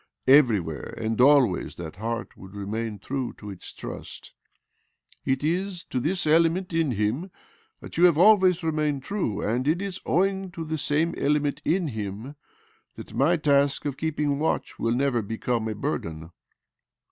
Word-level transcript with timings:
Everywhere 0.25 0.95
and 0.97 1.21
always 1.21 1.75
that 1.75 1.97
heart 1.97 2.35
would 2.35 2.55
remain 2.55 2.97
true 2.97 3.33
to 3.33 3.51
its 3.51 3.71
trust. 3.71 4.33
It 5.25 5.43
is 5.43 5.83
to 5.91 5.99
this 5.99 6.25
element 6.25 6.73
in 6.73 6.89
him 6.93 7.29
that 7.81 7.97
you 7.99 8.05
have 8.05 8.17
always 8.17 8.63
remained 8.63 9.03
true; 9.03 9.41
and 9.41 9.67
it 9.67 9.79
is 9.79 10.01
owing 10.03 10.49
to 10.53 10.65
the 10.65 10.79
same 10.79 11.13
element 11.19 11.61
in 11.63 11.89
him 11.89 12.35
that 12.95 13.13
my 13.13 13.37
task 13.37 13.85
of 13.85 13.95
keeping 13.95 14.39
watch 14.39 14.79
will 14.79 14.95
never 14.95 15.21
become 15.21 15.67
a 15.67 15.75
burden. 15.75 16.31